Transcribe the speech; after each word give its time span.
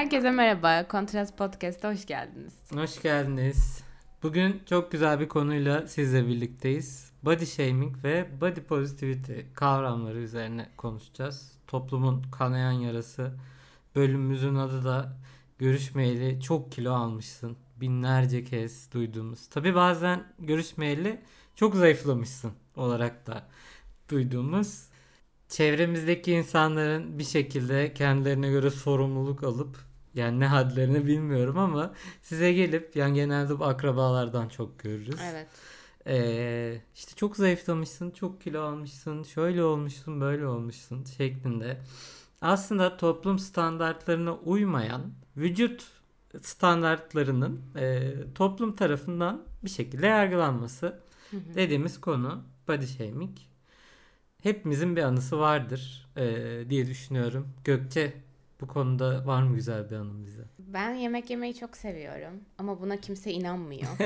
Herkese 0.00 0.30
merhaba. 0.30 0.88
Kontrast 0.88 1.38
Podcast'a 1.38 1.92
hoş 1.92 2.06
geldiniz. 2.06 2.54
Hoş 2.74 3.02
geldiniz. 3.02 3.84
Bugün 4.22 4.62
çok 4.66 4.92
güzel 4.92 5.20
bir 5.20 5.28
konuyla 5.28 5.86
sizle 5.86 6.26
birlikteyiz. 6.26 7.12
Body 7.22 7.46
shaming 7.46 8.04
ve 8.04 8.40
body 8.40 8.60
positivity 8.60 9.40
kavramları 9.54 10.18
üzerine 10.18 10.68
konuşacağız. 10.76 11.52
Toplumun 11.66 12.22
kanayan 12.32 12.72
yarası. 12.72 13.32
Bölümümüzün 13.94 14.54
adı 14.54 14.84
da 14.84 15.16
görüşmeyeli 15.58 16.40
çok 16.40 16.72
kilo 16.72 16.92
almışsın. 16.92 17.56
Binlerce 17.80 18.44
kez 18.44 18.92
duyduğumuz. 18.92 19.46
Tabi 19.46 19.74
bazen 19.74 20.24
görüşmeyeli 20.38 21.20
çok 21.54 21.74
zayıflamışsın 21.74 22.52
olarak 22.76 23.26
da 23.26 23.48
duyduğumuz. 24.10 24.84
Çevremizdeki 25.48 26.32
insanların 26.32 27.18
bir 27.18 27.24
şekilde 27.24 27.94
kendilerine 27.94 28.50
göre 28.50 28.70
sorumluluk 28.70 29.44
alıp 29.44 29.89
yani 30.14 30.40
ne 30.40 30.46
hadlerini 30.46 31.06
bilmiyorum 31.06 31.58
ama 31.58 31.94
size 32.22 32.52
gelip 32.52 32.96
yani 32.96 33.14
genelde 33.14 33.58
bu 33.58 33.64
akrabalardan 33.64 34.48
çok 34.48 34.78
görürüz. 34.78 35.20
Evet. 35.30 35.46
Ee, 36.06 36.80
işte 36.94 37.12
çok 37.16 37.36
zayıflamışsın, 37.36 38.10
çok 38.10 38.40
kilo 38.40 38.62
almışsın, 38.62 39.22
şöyle 39.22 39.64
olmuşsun, 39.64 40.20
böyle 40.20 40.46
olmuşsun 40.46 41.04
şeklinde. 41.04 41.80
Aslında 42.40 42.96
toplum 42.96 43.38
standartlarına 43.38 44.34
uymayan 44.34 45.12
vücut 45.36 45.86
standartlarının 46.42 47.62
e, 47.76 48.12
toplum 48.34 48.76
tarafından 48.76 49.42
bir 49.64 49.70
şekilde 49.70 50.06
yargılanması 50.06 51.00
dediğimiz 51.32 52.00
konu 52.00 52.42
body 52.68 52.86
shaming. 52.86 53.38
Hepimizin 54.42 54.96
bir 54.96 55.02
anısı 55.02 55.38
vardır 55.38 56.08
e, 56.16 56.24
diye 56.70 56.86
düşünüyorum. 56.86 57.48
Gökçe 57.64 58.14
bu 58.60 58.66
konuda 58.66 59.26
var 59.26 59.42
mı 59.42 59.54
güzel 59.54 59.90
bir 59.90 59.96
anın 59.96 60.26
bize? 60.26 60.42
Ben 60.58 60.94
yemek 60.94 61.30
yemeyi 61.30 61.54
çok 61.54 61.76
seviyorum 61.76 62.40
ama 62.58 62.80
buna 62.80 62.96
kimse 62.96 63.32
inanmıyor. 63.32 63.90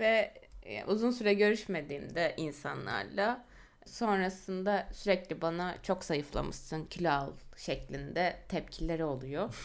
Ve 0.00 0.32
e, 0.62 0.84
uzun 0.84 1.10
süre 1.10 1.34
görüşmediğimde 1.34 2.34
insanlarla 2.36 3.44
sonrasında 3.86 4.88
sürekli 4.92 5.40
bana 5.42 5.74
çok 5.82 6.04
zayıflamışsın, 6.04 6.84
kilo 6.84 7.10
al 7.10 7.30
şeklinde 7.56 8.36
tepkileri 8.48 9.04
oluyor. 9.04 9.54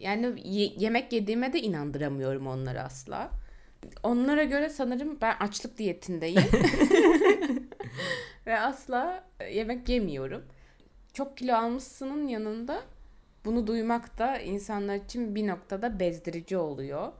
Yani 0.00 0.34
ye- 0.44 0.72
yemek 0.78 1.12
yediğime 1.12 1.52
de 1.52 1.60
inandıramıyorum 1.62 2.46
onları 2.46 2.82
asla. 2.82 3.30
Onlara 4.02 4.44
göre 4.44 4.68
sanırım 4.68 5.18
ben 5.20 5.36
açlık 5.40 5.78
diyetindeyim. 5.78 6.42
Ve 8.46 8.58
asla 8.60 9.24
yemek 9.52 9.88
yemiyorum. 9.88 10.42
Çok 11.16 11.36
kilo 11.36 11.54
almışsının 11.54 12.28
yanında 12.28 12.82
bunu 13.44 13.66
duymak 13.66 14.18
da 14.18 14.38
insanlar 14.38 14.94
için 14.94 15.34
bir 15.34 15.46
noktada 15.46 16.00
bezdirici 16.00 16.56
oluyor. 16.56 17.12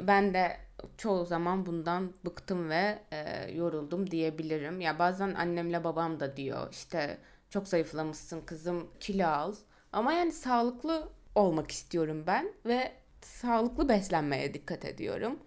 Ben 0.00 0.34
de 0.34 0.56
çoğu 0.96 1.24
zaman 1.24 1.66
bundan 1.66 2.12
bıktım 2.24 2.70
ve 2.70 2.98
e, 3.12 3.50
yoruldum 3.52 4.10
diyebilirim. 4.10 4.80
Ya 4.80 4.98
bazen 4.98 5.34
annemle 5.34 5.84
babam 5.84 6.20
da 6.20 6.36
diyor 6.36 6.68
işte 6.70 7.18
çok 7.50 7.68
zayıflamışsın 7.68 8.40
kızım 8.40 8.90
kilo 9.00 9.26
al. 9.26 9.54
Ama 9.92 10.12
yani 10.12 10.32
sağlıklı 10.32 11.08
olmak 11.34 11.70
istiyorum 11.70 12.24
ben 12.26 12.52
ve 12.66 12.92
sağlıklı 13.20 13.88
beslenmeye 13.88 14.54
dikkat 14.54 14.84
ediyorum. 14.84 15.38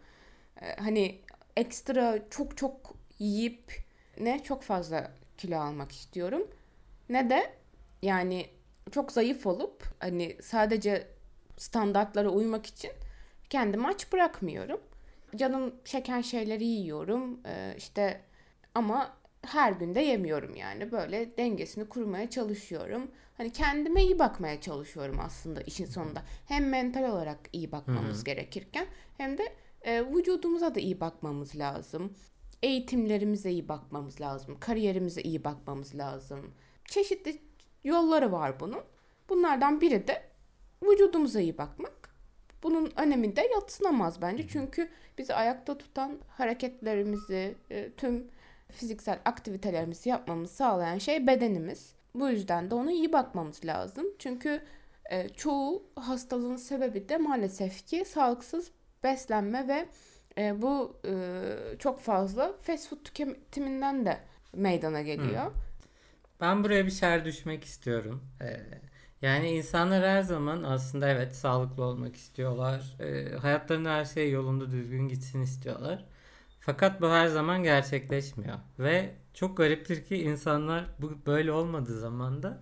E, 0.61 0.75
hani 0.75 1.21
ekstra 1.57 2.29
çok 2.29 2.57
çok 2.57 2.95
yiyip 3.19 3.83
ne 4.19 4.43
çok 4.43 4.63
fazla 4.63 5.11
kilo 5.37 5.59
almak 5.59 5.91
istiyorum 5.91 6.47
ne 7.09 7.29
de 7.29 7.64
yani 8.01 8.49
çok 8.91 9.11
zayıf 9.11 9.45
olup 9.45 9.83
hani 9.99 10.37
sadece 10.41 11.07
standartlara 11.57 12.29
uymak 12.29 12.65
için 12.65 12.91
kendimi 13.49 13.87
aç 13.87 14.13
bırakmıyorum. 14.13 14.79
Canım 15.35 15.75
çeken 15.85 16.21
şeyleri 16.21 16.65
yiyorum 16.65 17.39
ee, 17.45 17.73
işte 17.77 18.21
ama 18.75 19.17
her 19.41 19.71
gün 19.71 19.95
de 19.95 20.01
yemiyorum 20.01 20.55
yani 20.55 20.91
böyle 20.91 21.37
dengesini 21.37 21.89
kurmaya 21.89 22.29
çalışıyorum. 22.29 23.11
Hani 23.37 23.51
kendime 23.51 24.03
iyi 24.03 24.19
bakmaya 24.19 24.61
çalışıyorum 24.61 25.19
aslında 25.19 25.61
işin 25.61 25.85
sonunda. 25.85 26.23
Hem 26.47 26.69
mental 26.69 27.03
olarak 27.03 27.39
iyi 27.53 27.71
bakmamız 27.71 28.17
Hı-hı. 28.17 28.25
gerekirken 28.25 28.85
hem 29.17 29.37
de 29.37 29.43
e, 29.81 30.05
vücudumuza 30.05 30.75
da 30.75 30.79
iyi 30.79 30.99
bakmamız 30.99 31.55
lazım. 31.55 32.13
Eğitimlerimize 32.63 33.51
iyi 33.51 33.69
bakmamız 33.69 34.21
lazım. 34.21 34.59
Kariyerimize 34.59 35.21
iyi 35.21 35.43
bakmamız 35.43 35.95
lazım. 35.95 36.53
Çeşitli 36.85 37.41
yolları 37.85 38.31
var 38.31 38.59
bunun. 38.59 38.81
Bunlardan 39.29 39.81
biri 39.81 40.07
de 40.07 40.23
vücudumuza 40.83 41.41
iyi 41.41 41.57
bakmak. 41.57 42.15
Bunun 42.63 42.91
önemi 42.95 43.35
de 43.35 43.41
yatsınamaz 43.41 44.21
bence. 44.21 44.47
Çünkü 44.47 44.89
bizi 45.17 45.33
ayakta 45.33 45.77
tutan 45.77 46.19
hareketlerimizi, 46.27 47.55
e, 47.69 47.91
tüm 47.91 48.27
fiziksel 48.71 49.19
aktivitelerimizi 49.25 50.09
yapmamızı 50.09 50.55
sağlayan 50.55 50.97
şey 50.97 51.27
bedenimiz. 51.27 51.93
Bu 52.15 52.29
yüzden 52.29 52.71
de 52.71 52.75
ona 52.75 52.91
iyi 52.91 53.13
bakmamız 53.13 53.65
lazım. 53.65 54.05
Çünkü 54.19 54.61
e, 55.11 55.29
çoğu 55.29 55.83
hastalığın 55.95 56.55
sebebi 56.55 57.09
de 57.09 57.17
maalesef 57.17 57.87
ki 57.87 58.05
sağlıksız 58.05 58.71
beslenme 59.03 59.67
ve 59.67 59.85
e, 60.37 60.61
bu 60.61 60.97
e, 61.05 61.13
çok 61.79 61.99
fazla 61.99 62.53
fast 62.53 62.89
food 62.89 62.99
tüketiminden 63.03 64.05
de 64.05 64.17
meydana 64.53 65.01
geliyor. 65.01 65.45
Hı. 65.45 65.53
Ben 66.41 66.63
buraya 66.63 66.85
bir 66.85 66.91
şer 66.91 67.25
düşmek 67.25 67.63
istiyorum. 67.63 68.23
Ee, 68.41 68.63
yani 69.21 69.49
insanlar 69.51 70.03
her 70.03 70.21
zaman 70.21 70.63
aslında 70.63 71.07
evet 71.09 71.35
sağlıklı 71.35 71.83
olmak 71.83 72.15
istiyorlar. 72.15 72.95
Ee, 72.99 73.35
hayatlarında 73.37 73.89
her 73.89 74.05
şey 74.05 74.31
yolunda 74.31 74.71
düzgün 74.71 75.07
gitsin 75.07 75.41
istiyorlar. 75.41 76.05
Fakat 76.59 77.01
bu 77.01 77.09
her 77.09 77.27
zaman 77.27 77.63
gerçekleşmiyor. 77.63 78.55
Ve 78.79 79.15
çok 79.33 79.57
gariptir 79.57 80.05
ki 80.05 80.17
insanlar 80.23 80.85
bu 81.01 81.17
böyle 81.25 81.51
olmadığı 81.51 81.99
zaman 81.99 82.43
da 82.43 82.61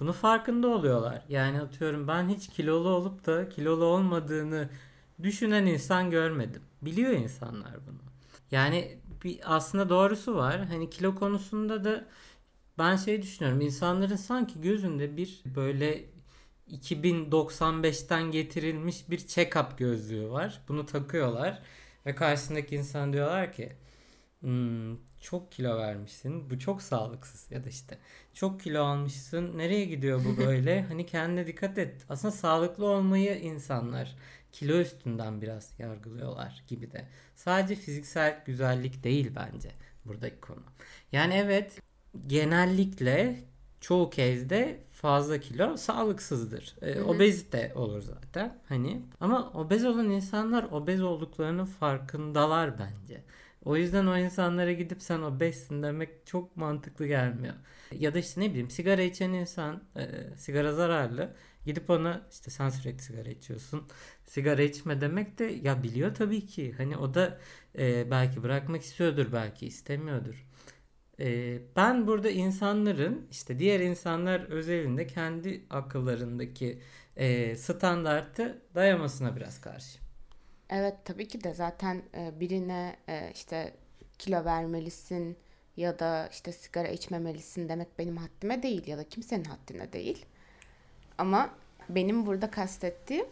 bunu 0.00 0.12
farkında 0.12 0.68
oluyorlar. 0.68 1.24
Yani 1.28 1.60
atıyorum 1.60 2.08
ben 2.08 2.28
hiç 2.28 2.48
kilolu 2.48 2.88
olup 2.88 3.26
da 3.26 3.48
kilolu 3.48 3.84
olmadığını 3.84 4.68
düşünen 5.22 5.66
insan 5.66 6.10
görmedim. 6.10 6.62
Biliyor 6.82 7.12
insanlar 7.12 7.74
bunu. 7.86 8.00
Yani 8.50 8.98
bir 9.24 9.40
aslında 9.56 9.88
doğrusu 9.88 10.36
var. 10.36 10.66
Hani 10.66 10.90
kilo 10.90 11.14
konusunda 11.14 11.84
da 11.84 12.04
ben 12.80 12.96
şey 12.96 13.22
düşünüyorum. 13.22 13.60
İnsanların 13.60 14.16
sanki 14.16 14.60
gözünde 14.60 15.16
bir 15.16 15.42
böyle 15.44 16.04
2095'ten 16.70 18.30
getirilmiş 18.30 19.10
bir 19.10 19.18
check-up 19.18 19.76
gözlüğü 19.76 20.30
var. 20.30 20.62
Bunu 20.68 20.86
takıyorlar 20.86 21.62
ve 22.06 22.14
karşısındaki 22.14 22.76
insan 22.76 23.12
diyorlar 23.12 23.52
ki 23.52 23.72
hmm, 24.40 24.96
çok 25.20 25.52
kilo 25.52 25.78
vermişsin. 25.78 26.50
Bu 26.50 26.58
çok 26.58 26.82
sağlıksız 26.82 27.50
ya 27.50 27.64
da 27.64 27.68
işte 27.68 27.98
çok 28.34 28.60
kilo 28.60 28.84
almışsın. 28.84 29.58
Nereye 29.58 29.84
gidiyor 29.84 30.24
bu 30.24 30.36
böyle? 30.46 30.82
hani 30.82 31.06
kendine 31.06 31.46
dikkat 31.46 31.78
et. 31.78 32.04
Aslında 32.08 32.32
sağlıklı 32.32 32.86
olmayı 32.86 33.38
insanlar 33.38 34.16
kilo 34.52 34.78
üstünden 34.80 35.42
biraz 35.42 35.80
yargılıyorlar 35.80 36.64
gibi 36.68 36.92
de. 36.92 37.08
Sadece 37.36 37.74
fiziksel 37.74 38.42
güzellik 38.46 39.04
değil 39.04 39.32
bence 39.36 39.70
buradaki 40.04 40.40
konu. 40.40 40.62
Yani 41.12 41.34
evet 41.34 41.80
genellikle 42.26 43.44
çoğu 43.80 44.10
kez 44.10 44.50
de 44.50 44.80
fazla 44.92 45.40
kilo 45.40 45.76
sağlıksızdır. 45.76 46.76
E, 46.82 47.00
obezite 47.02 47.72
olur 47.74 48.02
zaten 48.02 48.58
hani. 48.68 49.02
Ama 49.20 49.50
obez 49.54 49.84
olan 49.84 50.10
insanlar 50.10 50.64
obez 50.64 51.02
olduklarının 51.02 51.64
farkındalar 51.64 52.78
bence. 52.78 53.24
O 53.64 53.76
yüzden 53.76 54.06
o 54.06 54.16
insanlara 54.18 54.72
gidip 54.72 55.02
sen 55.02 55.20
obezsin 55.20 55.82
demek 55.82 56.26
çok 56.26 56.56
mantıklı 56.56 57.06
gelmiyor. 57.06 57.54
Ya 57.92 58.14
da 58.14 58.18
işte 58.18 58.40
ne 58.40 58.50
bileyim 58.50 58.70
sigara 58.70 59.02
içen 59.02 59.30
insan 59.32 59.82
e, 59.96 60.36
sigara 60.36 60.72
zararlı. 60.72 61.34
Gidip 61.66 61.90
ona 61.90 62.22
işte 62.32 62.50
sen 62.50 62.68
sürekli 62.68 63.02
sigara 63.02 63.28
içiyorsun. 63.30 63.88
Sigara 64.26 64.62
içme 64.62 65.00
demek 65.00 65.38
de 65.38 65.44
ya 65.44 65.82
biliyor 65.82 66.14
tabii 66.14 66.46
ki. 66.46 66.74
Hani 66.76 66.96
o 66.96 67.14
da 67.14 67.38
e, 67.78 68.10
belki 68.10 68.42
bırakmak 68.42 68.82
istiyordur 68.82 69.26
belki 69.32 69.66
istemiyordur. 69.66 70.46
E, 71.20 71.58
ben 71.76 72.06
burada 72.06 72.30
insanların 72.30 73.26
işte 73.30 73.58
diğer 73.58 73.80
insanlar 73.80 74.40
özelinde 74.40 75.06
kendi 75.06 75.64
akıllarındaki 75.70 76.80
e, 77.16 77.56
standartı 77.56 78.62
dayamasına 78.74 79.36
biraz 79.36 79.60
karşı. 79.60 79.98
Evet 80.70 80.94
tabii 81.04 81.28
ki 81.28 81.44
de 81.44 81.54
zaten 81.54 82.02
e, 82.14 82.40
birine 82.40 82.96
e, 83.08 83.30
işte 83.34 83.74
kilo 84.18 84.44
vermelisin 84.44 85.36
ya 85.76 85.98
da 85.98 86.28
işte 86.32 86.52
sigara 86.52 86.88
içmemelisin 86.88 87.68
demek 87.68 87.98
benim 87.98 88.16
haddime 88.16 88.62
değil 88.62 88.86
ya 88.86 88.98
da 88.98 89.08
kimsenin 89.08 89.44
haddine 89.44 89.92
değil. 89.92 90.26
Ama 91.18 91.50
benim 91.88 92.26
burada 92.26 92.50
kastettiğim 92.50 93.26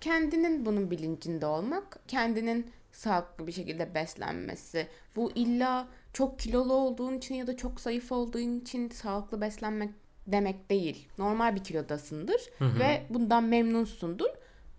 kendinin 0.00 0.66
bunun 0.66 0.90
bilincinde 0.90 1.46
olmak, 1.46 1.98
kendinin 2.08 2.70
sağlıklı 2.92 3.46
bir 3.46 3.52
şekilde 3.52 3.94
beslenmesi. 3.94 4.86
Bu 5.16 5.32
illa 5.34 5.88
çok 6.12 6.38
kilolu 6.38 6.72
olduğun 6.72 7.18
için 7.18 7.34
ya 7.34 7.46
da 7.46 7.56
çok 7.56 7.80
zayıf 7.80 8.12
olduğun 8.12 8.60
için 8.60 8.88
sağlıklı 8.88 9.40
beslenmek 9.40 9.90
demek 10.26 10.70
değil. 10.70 11.08
Normal 11.18 11.56
bir 11.56 11.64
kilodasındır 11.64 12.50
Hı 12.58 12.64
hı. 12.64 12.78
ve 12.80 13.02
bundan 13.10 13.44
memnunsundur. 13.44 14.28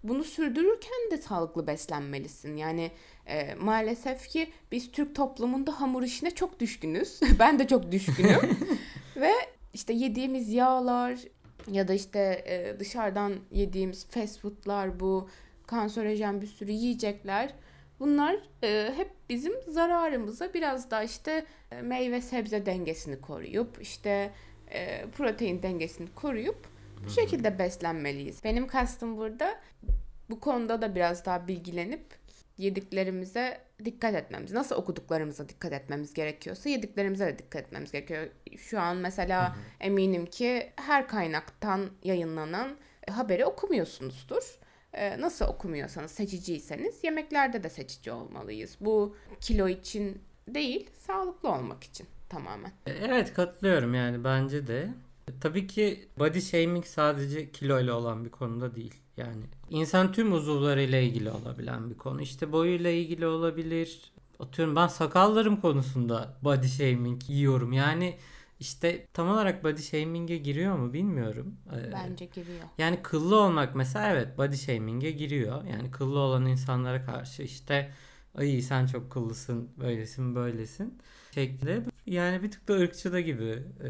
Bunu 0.04 0.24
sürdürürken 0.24 1.12
de 1.12 1.18
sağlıklı 1.18 1.68
beslenmelisin. 1.68 2.56
Yani 2.56 2.92
e, 3.26 3.56
maalesef 3.56 4.28
ki 4.28 4.52
biz 4.72 4.92
Türk 4.92 5.16
toplumunda 5.16 5.82
hamur 5.82 6.04
işine 6.04 6.32
çok 6.32 6.60
düşkünüz. 6.60 7.20
ben 7.40 7.60
de 7.60 7.68
çok 7.68 7.92
düşkünüm. 7.92 8.58
ve 9.16 9.32
işte 9.74 9.94
yediğimiz 9.94 10.50
yağlar 10.50 11.20
ya 11.72 11.88
da 11.88 11.94
işte 11.94 12.44
e, 12.48 12.80
dışarıdan 12.80 13.34
yediğimiz 13.52 14.06
fast 14.06 14.40
foodlar 14.40 15.00
bu 15.00 15.30
kanserojen 15.68 16.42
bir 16.42 16.48
sürü 16.48 16.72
yiyecekler. 16.72 17.54
Bunlar 18.04 18.36
e, 18.64 18.94
hep 18.96 19.12
bizim 19.30 19.54
zararımıza 19.68 20.54
biraz 20.54 20.92
da 20.92 21.04
işte 21.04 21.46
e, 21.72 21.82
meyve 21.82 22.22
sebze 22.22 22.66
dengesini 22.66 23.22
koruyup 23.22 23.82
işte 23.82 24.32
e, 24.68 25.06
protein 25.18 25.64
dengesini 25.64 26.14
koruyup 26.16 26.68
bu 27.06 27.10
şekilde 27.10 27.60
beslenmeliyiz. 27.60 28.44
Benim 28.44 28.68
kastım 28.68 29.18
burada 29.18 29.60
bu 30.30 30.40
konuda 30.40 30.82
da 30.82 30.96
biraz 30.96 31.26
daha 31.26 31.48
bilgilenip 31.48 32.06
yediklerimize 32.58 33.62
dikkat 33.86 34.16
etmemiz. 34.16 34.52
Nasıl 34.52 34.76
okuduklarımıza 34.76 35.50
dikkat 35.50 35.74
etmemiz 35.74 36.14
gerekiyorsa 36.14 36.70
yediklerimize 36.70 37.26
de 37.26 37.40
dikkat 37.40 37.62
etmemiz 37.62 37.92
gerekiyor. 37.92 38.28
Şu 38.58 38.80
an 38.80 38.98
mesela 38.98 39.56
eminim 39.80 40.26
ki 40.26 40.72
her 40.76 41.08
kaynaktan 41.08 41.90
yayınlanan 42.04 42.78
haberi 43.10 43.46
okumuyorsunuzdur. 43.46 44.63
Ee, 44.94 45.22
nasıl 45.22 45.46
okumuyorsanız, 45.46 46.12
seçiciyseniz 46.12 47.04
yemeklerde 47.04 47.64
de 47.64 47.70
seçici 47.70 48.12
olmalıyız. 48.12 48.78
Bu 48.80 49.16
kilo 49.42 49.68
için 49.68 50.22
değil, 50.48 50.90
sağlıklı 51.08 51.50
olmak 51.50 51.84
için 51.84 52.08
tamamen. 52.30 52.72
Evet 52.86 53.34
katılıyorum 53.34 53.94
yani 53.94 54.24
bence 54.24 54.68
de. 54.68 54.90
Tabii 55.42 55.68
ki 55.68 56.08
body 56.20 56.42
shaming 56.42 56.86
sadece 56.86 57.52
kiloyla 57.52 57.94
olan 57.94 58.26
bir 58.26 58.30
konuda 58.30 58.76
değil. 58.76 58.94
Yani 59.18 59.44
insan 59.70 60.12
tüm 60.12 60.34
uzuvlarıyla 60.34 61.00
ilgili 61.00 61.30
olabilen 61.30 61.90
bir 61.90 61.98
konu. 61.98 62.22
İşte 62.22 62.52
boyuyla 62.52 62.90
ilgili 62.90 63.28
olabilir. 63.28 64.12
Atıyorum 64.40 64.76
ben 64.76 64.88
sakallarım 64.88 65.62
konusunda 65.62 66.34
body 66.44 66.68
shaming 66.68 67.22
yiyorum. 67.30 67.74
Yani 67.74 68.18
işte 68.64 69.08
tam 69.14 69.30
olarak 69.30 69.64
body 69.64 69.82
shaming'e 69.82 70.38
giriyor 70.38 70.76
mu 70.78 70.94
bilmiyorum. 70.94 71.56
Ee, 71.74 71.92
Bence 71.92 72.26
giriyor. 72.26 72.64
Yani 72.78 73.00
kıllı 73.04 73.40
olmak 73.40 73.76
mesela 73.76 74.10
evet 74.10 74.38
body 74.38 74.56
shaming'e 74.56 75.12
giriyor. 75.12 75.64
Yani 75.64 75.92
kıllı 75.92 76.20
olan 76.20 76.46
insanlara 76.46 77.06
karşı 77.06 77.44
işte 77.44 77.92
ay 78.36 78.62
sen 78.62 78.86
çok 78.86 79.12
kıllısın, 79.12 79.70
böylesin, 79.80 80.36
böylesin 80.36 80.98
şeklinde. 81.34 81.84
Yani 82.06 82.44
bir 82.44 82.52
tık 82.52 82.68
da 82.68 82.74
ırkçı 82.74 83.14
da 83.14 83.20
gibi 83.20 83.64
e, 83.84 83.90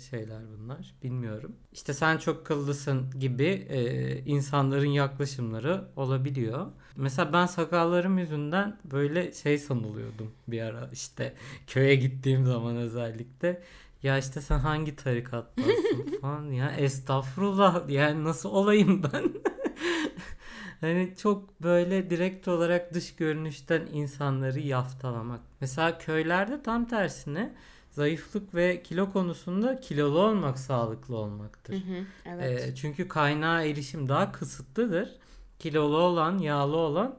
şeyler 0.00 0.42
bunlar. 0.58 0.94
Bilmiyorum. 1.02 1.56
İşte 1.72 1.94
sen 1.94 2.18
çok 2.18 2.46
kıllısın 2.46 3.10
gibi 3.20 3.66
e, 3.68 4.18
insanların 4.18 4.86
yaklaşımları 4.86 5.84
olabiliyor. 5.96 6.66
Mesela 6.96 7.32
ben 7.32 7.46
sakallarım 7.46 8.18
yüzünden 8.18 8.78
böyle 8.84 9.32
şey 9.32 9.58
sanılıyordum 9.58 10.32
bir 10.48 10.60
ara 10.60 10.90
işte 10.92 11.34
köye 11.66 11.94
gittiğim 11.94 12.46
zaman 12.46 12.76
özellikle. 12.76 13.62
Ya 14.04 14.18
işte 14.18 14.40
sen 14.40 14.58
hangi 14.58 14.96
tarikattasın 14.96 16.18
falan 16.20 16.50
ya 16.52 16.70
estağfurullah 16.70 17.88
yani 17.88 18.24
nasıl 18.24 18.50
olayım 18.50 19.02
ben? 19.12 19.24
hani 20.80 21.14
çok 21.16 21.62
böyle 21.62 22.10
direkt 22.10 22.48
olarak 22.48 22.94
dış 22.94 23.16
görünüşten 23.16 23.86
insanları 23.92 24.60
yaftalamak. 24.60 25.40
Mesela 25.60 25.98
köylerde 25.98 26.62
tam 26.62 26.84
tersine 26.84 27.54
zayıflık 27.90 28.54
ve 28.54 28.82
kilo 28.82 29.12
konusunda 29.12 29.80
kilolu 29.80 30.18
olmak 30.18 30.58
sağlıklı 30.58 31.16
olmaktır. 31.16 31.74
Hı 31.74 31.78
hı, 31.78 32.04
evet. 32.26 32.68
Ee, 32.68 32.74
çünkü 32.74 33.08
kaynağa 33.08 33.62
erişim 33.62 34.08
daha 34.08 34.32
kısıtlıdır. 34.32 35.16
Kilolu 35.58 35.96
olan, 35.96 36.38
yağlı 36.38 36.76
olan 36.76 37.16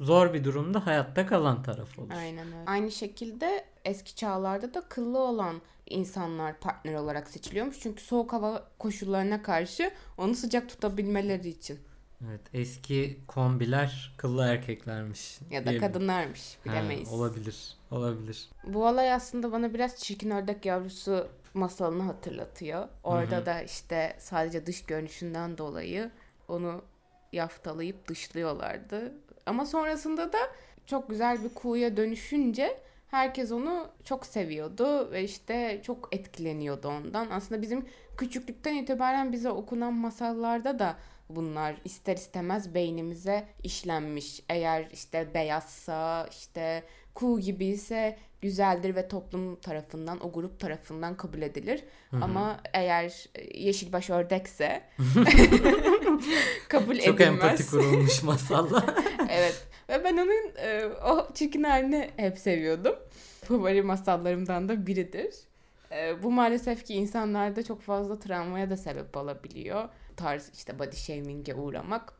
zor 0.00 0.34
bir 0.34 0.44
durumda 0.44 0.86
hayatta 0.86 1.26
kalan 1.26 1.62
taraf 1.62 1.98
olur. 1.98 2.10
Aynen 2.16 2.46
öyle. 2.46 2.64
Aynı 2.66 2.90
şekilde 2.90 3.64
eski 3.84 4.14
çağlarda 4.14 4.74
da 4.74 4.80
kıllı 4.88 5.18
olan 5.18 5.60
insanlar 5.90 6.60
partner 6.60 6.94
olarak 6.94 7.28
seçiliyormuş. 7.28 7.80
Çünkü 7.80 8.02
soğuk 8.02 8.32
hava 8.32 8.68
koşullarına 8.78 9.42
karşı 9.42 9.90
onu 10.18 10.34
sıcak 10.34 10.68
tutabilmeleri 10.68 11.48
için. 11.48 11.78
Evet, 12.28 12.40
eski 12.54 13.18
kombiler 13.28 14.14
kıllı 14.16 14.44
erkeklermiş. 14.44 15.38
Ya 15.50 15.66
da 15.66 15.78
kadınlarmış 15.78 16.54
Ha, 16.56 16.70
bilemeyiz. 16.70 17.12
olabilir. 17.12 17.76
Olabilir. 17.90 18.48
Bu 18.64 18.86
olay 18.86 19.12
aslında 19.12 19.52
bana 19.52 19.74
biraz 19.74 19.96
çirkin 19.96 20.30
ördek 20.30 20.66
yavrusu 20.66 21.28
masalını 21.54 22.02
hatırlatıyor. 22.02 22.88
Orada 23.04 23.36
Hı 23.36 23.40
hı. 23.40 23.46
da 23.46 23.62
işte 23.62 24.16
sadece 24.18 24.66
dış 24.66 24.84
görünüşünden 24.84 25.58
dolayı 25.58 26.10
onu 26.48 26.82
yaftalayıp 27.32 28.08
dışlıyorlardı. 28.08 29.12
Ama 29.46 29.66
sonrasında 29.66 30.32
da 30.32 30.38
çok 30.86 31.10
güzel 31.10 31.44
bir 31.44 31.48
kuğuya 31.54 31.96
dönüşünce 31.96 32.80
herkes 33.10 33.52
onu 33.52 33.88
çok 34.04 34.26
seviyordu 34.26 35.12
ve 35.12 35.24
işte 35.24 35.80
çok 35.84 36.08
etkileniyordu 36.12 36.88
ondan. 36.88 37.30
Aslında 37.30 37.62
bizim 37.62 37.86
küçüklükten 38.16 38.74
itibaren 38.74 39.32
bize 39.32 39.50
okunan 39.50 39.94
masallarda 39.94 40.78
da 40.78 40.96
bunlar 41.28 41.74
ister 41.84 42.16
istemez 42.16 42.74
beynimize 42.74 43.46
işlenmiş. 43.62 44.42
Eğer 44.48 44.88
işte 44.92 45.34
beyazsa 45.34 46.26
işte 46.30 46.82
kuğu 47.14 47.40
gibi 47.40 47.66
ise 47.66 48.18
güzeldir 48.42 48.96
ve 48.96 49.08
toplum 49.08 49.56
tarafından 49.56 50.26
o 50.26 50.32
grup 50.32 50.60
tarafından 50.60 51.16
kabul 51.16 51.42
edilir. 51.42 51.84
Hı 52.10 52.16
hı. 52.16 52.24
Ama 52.24 52.60
eğer 52.72 53.26
yeşilbaş 53.54 54.10
ördekse 54.10 54.82
kabul 56.68 56.98
Çok 56.98 57.20
edilmez. 57.20 57.20
empati 57.20 57.66
kurulmuş 57.66 58.22
masalla. 58.22 58.84
evet. 59.30 59.67
Ve 59.88 60.04
ben 60.04 60.16
onun 60.16 60.56
e, 60.56 60.86
o 60.86 61.32
çirkin 61.34 61.62
halini 61.62 62.10
hep 62.16 62.38
seviyordum. 62.38 62.96
Favori 63.44 63.82
masallarımdan 63.82 64.68
da 64.68 64.86
biridir. 64.86 65.34
E, 65.92 66.22
bu 66.22 66.30
maalesef 66.30 66.84
ki 66.84 66.94
insanlarda 66.94 67.62
çok 67.62 67.82
fazla 67.82 68.18
travmaya 68.18 68.70
da 68.70 68.76
sebep 68.76 69.16
olabiliyor. 69.16 69.88
Tarz 70.16 70.50
işte 70.54 70.78
body 70.78 70.96
shaming'e 70.96 71.54
uğramak. 71.54 72.12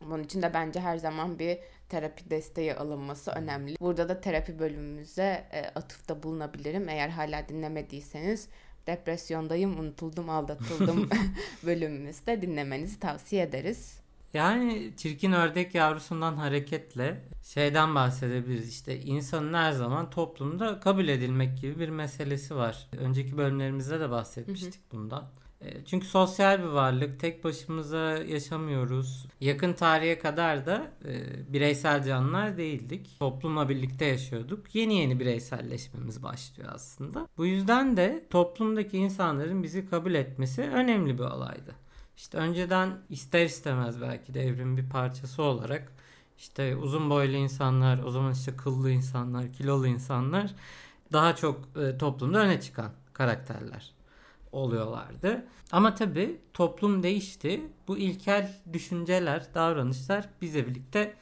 Bunun 0.00 0.22
için 0.22 0.42
de 0.42 0.54
bence 0.54 0.80
her 0.80 0.96
zaman 0.96 1.38
bir 1.38 1.58
terapi 1.88 2.30
desteği 2.30 2.74
alınması 2.74 3.30
önemli. 3.30 3.76
Burada 3.80 4.08
da 4.08 4.20
terapi 4.20 4.58
bölümümüze 4.58 5.44
e, 5.52 5.62
atıfta 5.74 6.22
bulunabilirim. 6.22 6.88
Eğer 6.88 7.08
hala 7.08 7.48
dinlemediyseniz 7.48 8.48
depresyondayım, 8.86 9.80
unutuldum, 9.80 10.30
aldatıldım 10.30 11.08
bölümümüzde 11.66 12.42
dinlemenizi 12.42 13.00
tavsiye 13.00 13.42
ederiz. 13.42 13.99
Yani 14.34 14.92
çirkin 14.96 15.32
ördek 15.32 15.74
yavrusundan 15.74 16.36
hareketle 16.36 17.24
şeyden 17.42 17.94
bahsedebiliriz. 17.94 18.68
İşte 18.68 19.00
insanın 19.00 19.54
her 19.54 19.72
zaman 19.72 20.10
toplumda 20.10 20.80
kabul 20.80 21.08
edilmek 21.08 21.60
gibi 21.60 21.78
bir 21.78 21.88
meselesi 21.88 22.56
var. 22.56 22.88
Önceki 22.98 23.36
bölümlerimizde 23.36 24.00
de 24.00 24.10
bahsetmiştik 24.10 24.92
bundan. 24.92 25.24
E, 25.60 25.84
Çünkü 25.84 26.06
sosyal 26.06 26.58
bir 26.58 26.64
varlık, 26.68 27.20
tek 27.20 27.44
başımıza 27.44 28.10
yaşamıyoruz. 28.16 29.26
Yakın 29.40 29.72
tarihe 29.72 30.18
kadar 30.18 30.66
da 30.66 30.90
e, 31.04 31.22
bireysel 31.52 32.04
canlılar 32.04 32.56
değildik. 32.56 33.16
Toplumla 33.18 33.68
birlikte 33.68 34.04
yaşıyorduk. 34.04 34.74
Yeni 34.74 34.94
yeni 34.94 35.20
bireyselleşmemiz 35.20 36.22
başlıyor 36.22 36.70
aslında. 36.74 37.28
Bu 37.36 37.46
yüzden 37.46 37.96
de 37.96 38.24
toplumdaki 38.30 38.98
insanların 38.98 39.62
bizi 39.62 39.90
kabul 39.90 40.14
etmesi 40.14 40.62
önemli 40.62 41.18
bir 41.18 41.24
olaydı. 41.24 41.74
İşte 42.20 42.38
önceden 42.38 42.98
ister 43.10 43.44
istemez 43.44 44.00
belki 44.00 44.34
de 44.34 44.42
evrimin 44.42 44.76
bir 44.76 44.90
parçası 44.90 45.42
olarak 45.42 45.92
işte 46.38 46.76
uzun 46.76 47.10
boylu 47.10 47.36
insanlar, 47.36 48.02
o 48.02 48.10
zaman 48.10 48.32
işte 48.32 48.56
kıllı 48.56 48.90
insanlar, 48.90 49.52
kilolu 49.52 49.86
insanlar 49.86 50.54
daha 51.12 51.36
çok 51.36 51.60
e, 51.76 51.98
toplumda 51.98 52.38
öne 52.38 52.60
çıkan 52.60 52.92
karakterler 53.12 53.92
oluyorlardı. 54.52 55.44
Ama 55.72 55.94
tabi 55.94 56.40
toplum 56.54 57.02
değişti. 57.02 57.62
Bu 57.88 57.98
ilkel 57.98 58.56
düşünceler, 58.72 59.54
davranışlar 59.54 60.28
bize 60.42 60.66
birlikte 60.66 61.14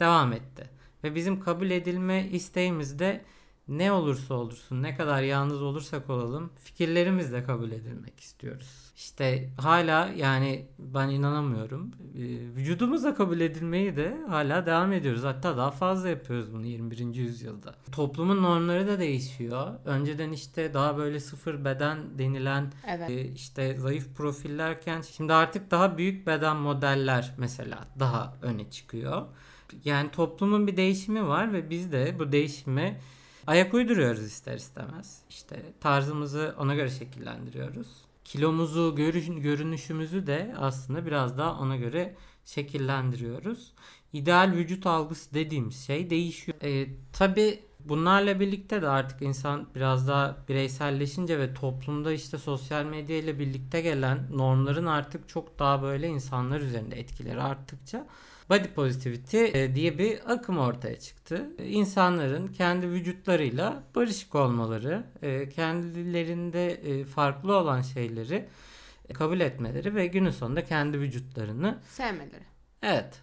devam 0.00 0.32
etti. 0.32 0.70
Ve 1.04 1.14
bizim 1.14 1.40
kabul 1.40 1.70
edilme 1.70 2.28
isteğimiz 2.28 2.98
de 2.98 3.24
ne 3.68 3.92
olursa 3.92 4.34
olursun, 4.34 4.82
ne 4.82 4.96
kadar 4.96 5.22
yalnız 5.22 5.62
olursak 5.62 6.10
olalım 6.10 6.50
fikirlerimizle 6.64 7.44
kabul 7.44 7.70
edilmek 7.70 8.20
istiyoruz. 8.20 8.92
İşte 8.96 9.50
hala 9.60 10.08
yani 10.16 10.66
ben 10.78 11.08
inanamıyorum. 11.08 11.90
Ee, 12.14 12.20
Vücudumuzla 12.56 13.14
kabul 13.14 13.40
edilmeyi 13.40 13.96
de 13.96 14.16
hala 14.28 14.66
devam 14.66 14.92
ediyoruz. 14.92 15.24
Hatta 15.24 15.56
daha 15.56 15.70
fazla 15.70 16.08
yapıyoruz 16.08 16.52
bunu 16.52 16.66
21. 16.66 17.14
yüzyılda. 17.14 17.74
Toplumun 17.92 18.42
normları 18.42 18.86
da 18.86 18.98
değişiyor. 18.98 19.74
Önceden 19.84 20.32
işte 20.32 20.74
daha 20.74 20.96
böyle 20.96 21.20
sıfır 21.20 21.64
beden 21.64 22.18
denilen 22.18 22.72
Evet. 22.88 23.10
e, 23.10 23.24
işte 23.28 23.76
zayıf 23.76 24.16
profillerken 24.16 25.00
şimdi 25.00 25.32
artık 25.32 25.70
daha 25.70 25.98
büyük 25.98 26.26
beden 26.26 26.56
modeller 26.56 27.34
mesela 27.38 27.88
daha 27.98 28.36
öne 28.42 28.70
çıkıyor. 28.70 29.22
Yani 29.84 30.10
toplumun 30.10 30.66
bir 30.66 30.76
değişimi 30.76 31.28
var 31.28 31.52
ve 31.52 31.70
biz 31.70 31.92
de 31.92 32.16
bu 32.18 32.32
değişime 32.32 33.00
ayak 33.46 33.74
uyduruyoruz 33.74 34.22
ister 34.22 34.56
istemez. 34.56 35.22
İşte 35.30 35.62
tarzımızı 35.80 36.54
ona 36.58 36.74
göre 36.74 36.90
şekillendiriyoruz. 36.90 37.88
kilomuzu, 38.24 38.94
görün, 38.96 39.40
görünüşümüzü 39.40 40.26
de 40.26 40.54
aslında 40.58 41.06
biraz 41.06 41.38
daha 41.38 41.60
ona 41.60 41.76
göre 41.76 42.16
şekillendiriyoruz. 42.44 43.72
İdeal 44.12 44.52
vücut 44.52 44.86
algısı 44.86 45.34
dediğimiz 45.34 45.86
şey 45.86 46.10
değişiyor. 46.10 46.58
E, 46.62 46.88
tabii 47.12 47.65
bunlarla 47.88 48.40
birlikte 48.40 48.82
de 48.82 48.88
artık 48.88 49.22
insan 49.22 49.66
biraz 49.74 50.08
daha 50.08 50.36
bireyselleşince 50.48 51.38
ve 51.38 51.54
toplumda 51.54 52.12
işte 52.12 52.38
sosyal 52.38 52.84
medya 52.84 53.16
ile 53.16 53.38
birlikte 53.38 53.80
gelen 53.80 54.18
normların 54.30 54.86
artık 54.86 55.28
çok 55.28 55.58
daha 55.58 55.82
böyle 55.82 56.08
insanlar 56.08 56.60
üzerinde 56.60 57.00
etkileri 57.00 57.40
arttıkça 57.40 58.06
body 58.50 58.68
positivity 58.68 59.44
e, 59.44 59.74
diye 59.74 59.98
bir 59.98 60.32
akım 60.32 60.58
ortaya 60.58 61.00
çıktı. 61.00 61.50
İnsanların 61.58 62.46
kendi 62.46 62.88
vücutlarıyla 62.88 63.82
barışık 63.94 64.34
olmaları, 64.34 65.04
e, 65.22 65.48
kendilerinde 65.48 66.70
e, 66.70 67.04
farklı 67.04 67.56
olan 67.56 67.82
şeyleri 67.82 68.48
kabul 69.14 69.40
etmeleri 69.40 69.94
ve 69.94 70.06
günün 70.06 70.30
sonunda 70.30 70.64
kendi 70.64 71.00
vücutlarını 71.00 71.78
sevmeleri. 71.88 72.44
Evet. 72.82 73.20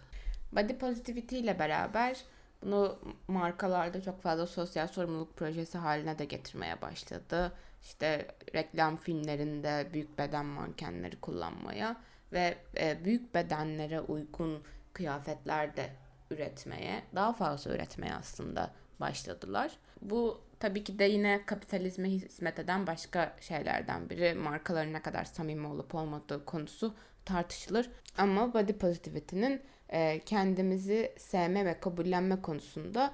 Body 0.52 0.72
positivity 0.72 1.38
ile 1.38 1.58
beraber 1.58 2.16
bunu 2.64 2.98
markalarda 3.28 4.02
çok 4.02 4.22
fazla 4.22 4.46
sosyal 4.46 4.88
sorumluluk 4.88 5.36
projesi 5.36 5.78
haline 5.78 6.18
de 6.18 6.24
getirmeye 6.24 6.82
başladı. 6.82 7.52
İşte 7.82 8.28
reklam 8.54 8.96
filmlerinde 8.96 9.88
büyük 9.92 10.18
beden 10.18 10.46
mankenleri 10.46 11.20
kullanmaya 11.20 11.96
ve 12.32 12.58
büyük 13.04 13.34
bedenlere 13.34 14.00
uygun 14.00 14.62
kıyafetler 14.92 15.76
de 15.76 15.90
üretmeye, 16.30 17.02
daha 17.14 17.32
fazla 17.32 17.74
üretmeye 17.74 18.14
aslında 18.14 18.70
başladılar. 19.00 19.72
Bu 20.02 20.40
tabii 20.60 20.84
ki 20.84 20.98
de 20.98 21.04
yine 21.04 21.40
kapitalizme 21.46 22.08
hizmet 22.08 22.58
eden 22.58 22.86
başka 22.86 23.36
şeylerden 23.40 24.10
biri. 24.10 24.34
Markaların 24.34 24.92
ne 24.92 25.02
kadar 25.02 25.24
samimi 25.24 25.66
olup 25.66 25.94
olmadığı 25.94 26.44
konusu 26.44 26.94
tartışılır. 27.24 27.90
Ama 28.18 28.54
body 28.54 28.72
positivity'nin 28.72 29.60
e, 29.88 30.20
kendimizi 30.20 31.12
sevme 31.16 31.64
ve 31.64 31.80
kabullenme 31.80 32.42
konusunda 32.42 33.12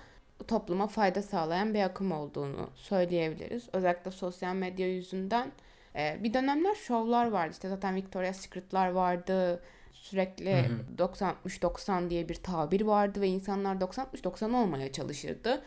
topluma 0.49 0.87
fayda 0.87 1.23
sağlayan 1.23 1.75
bir 1.75 1.83
akım 1.83 2.13
olduğunu 2.13 2.71
söyleyebiliriz. 2.75 3.69
Özellikle 3.73 4.11
sosyal 4.11 4.55
medya 4.55 4.95
yüzünden 4.95 5.53
e, 5.97 6.19
bir 6.23 6.35
dönemler 6.35 6.75
şovlar 6.75 7.31
vardı. 7.31 7.53
İşte 7.53 7.69
zaten 7.69 7.97
Victoria's 7.97 8.37
Secret'lar 8.37 8.91
vardı 8.91 9.63
sürekli 9.93 10.65
90-60-90 10.99 12.11
diye 12.11 12.29
bir 12.29 12.35
tabir 12.35 12.81
vardı 12.81 13.21
ve 13.21 13.29
insanlar 13.29 13.77
90-60-90 13.77 14.57
olmaya 14.57 14.93
çalışırdı. 14.93 15.63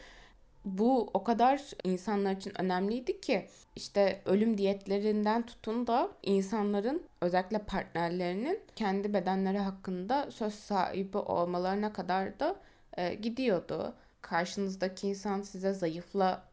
Bu 0.66 1.10
o 1.14 1.24
kadar 1.24 1.62
insanlar 1.84 2.32
için 2.32 2.62
önemliydi 2.62 3.22
ki 3.22 3.48
işte 3.76 4.22
ölüm 4.26 4.58
diyetlerinden 4.58 5.46
tutun 5.46 5.88
da 5.88 6.12
insanların 6.24 7.04
özellikle 7.22 7.58
partnerlerinin 7.58 8.60
kendi 8.76 9.14
bedenleri 9.14 9.58
hakkında 9.58 10.32
söz 10.32 10.54
sahibi 10.54 11.18
olmalarına 11.18 11.94
kadar 11.94 12.40
da 12.40 12.56
e, 12.98 13.14
gidiyordu. 13.14 13.94
Karşınızdaki 14.22 15.08
insan 15.08 15.42
size 15.42 15.74
zayıfla 15.74 16.44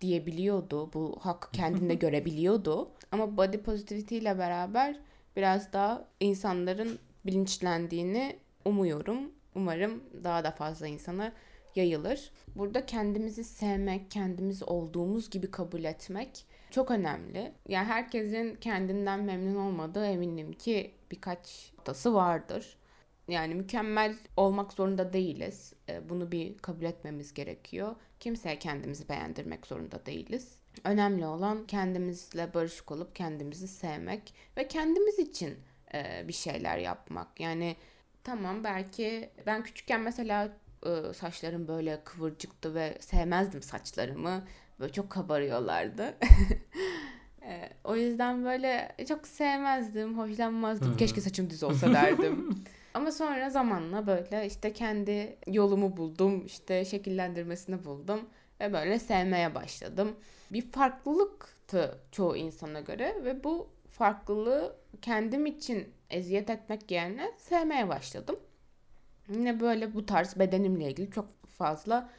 diyebiliyordu. 0.00 0.92
Bu 0.92 1.18
hakkı 1.20 1.50
kendinde 1.50 1.94
görebiliyordu. 2.04 2.90
Ama 3.12 3.36
body 3.36 3.56
positivity 3.56 4.18
ile 4.18 4.38
beraber 4.38 5.00
biraz 5.36 5.72
daha 5.72 6.04
insanların 6.20 6.98
bilinçlendiğini 7.26 8.36
umuyorum. 8.64 9.32
Umarım 9.54 10.02
daha 10.24 10.44
da 10.44 10.50
fazla 10.50 10.86
insana 10.86 11.32
yayılır. 11.76 12.30
Burada 12.56 12.86
kendimizi 12.86 13.44
sevmek, 13.44 14.10
kendimiz 14.10 14.62
olduğumuz 14.62 15.30
gibi 15.30 15.50
kabul 15.50 15.84
etmek 15.84 16.46
çok 16.72 16.90
önemli. 16.90 17.52
Yani 17.68 17.86
herkesin 17.86 18.56
kendinden 18.56 19.20
memnun 19.20 19.56
olmadığı 19.56 20.06
eminim 20.06 20.52
ki 20.52 20.94
birkaç 21.10 21.72
noktası 21.78 22.14
vardır. 22.14 22.76
Yani 23.28 23.54
mükemmel 23.54 24.16
olmak 24.36 24.72
zorunda 24.72 25.12
değiliz. 25.12 25.72
Ee, 25.88 26.08
bunu 26.08 26.32
bir 26.32 26.58
kabul 26.58 26.82
etmemiz 26.84 27.34
gerekiyor. 27.34 27.96
Kimseye 28.20 28.58
kendimizi 28.58 29.08
beğendirmek 29.08 29.66
zorunda 29.66 30.06
değiliz. 30.06 30.58
Önemli 30.84 31.26
olan 31.26 31.66
kendimizle 31.66 32.54
barışık 32.54 32.92
olup 32.92 33.16
kendimizi 33.16 33.68
sevmek 33.68 34.34
ve 34.56 34.68
kendimiz 34.68 35.18
için 35.18 35.58
e, 35.94 36.28
bir 36.28 36.32
şeyler 36.32 36.78
yapmak. 36.78 37.40
Yani 37.40 37.76
tamam 38.24 38.64
belki 38.64 39.30
ben 39.46 39.62
küçükken 39.62 40.00
mesela 40.00 40.52
e, 40.86 41.12
saçlarım 41.12 41.68
böyle 41.68 42.00
kıvırcıktı 42.04 42.74
ve 42.74 42.98
sevmezdim 43.00 43.62
saçlarımı. 43.62 44.44
Böyle 44.80 44.92
çok 44.92 45.10
kabarıyorlardı. 45.10 46.02
e, 47.42 47.70
o 47.84 47.96
yüzden 47.96 48.44
böyle 48.44 48.96
çok 49.08 49.26
sevmezdim, 49.26 50.18
hoşlanmazdım. 50.18 50.96
Keşke 50.96 51.20
saçım 51.20 51.50
düz 51.50 51.62
olsa 51.62 51.92
derdim. 51.92 52.64
Ama 52.94 53.12
sonra 53.12 53.50
zamanla 53.50 54.06
böyle 54.06 54.46
işte 54.46 54.72
kendi 54.72 55.36
yolumu 55.46 55.96
buldum, 55.96 56.46
işte 56.46 56.84
şekillendirmesini 56.84 57.84
buldum 57.84 58.20
ve 58.60 58.72
böyle 58.72 58.98
sevmeye 58.98 59.54
başladım. 59.54 60.16
Bir 60.52 60.70
farklılıktı 60.70 61.98
çoğu 62.12 62.36
insana 62.36 62.80
göre 62.80 63.16
ve 63.24 63.44
bu 63.44 63.68
farklılığı 63.88 64.76
kendim 65.02 65.46
için 65.46 65.88
eziyet 66.10 66.50
etmek 66.50 66.90
yerine 66.90 67.32
sevmeye 67.38 67.88
başladım. 67.88 68.36
Yine 69.28 69.60
böyle 69.60 69.94
bu 69.94 70.06
tarz 70.06 70.38
bedenimle 70.38 70.90
ilgili 70.90 71.10
çok 71.10 71.28
fazla 71.46 72.10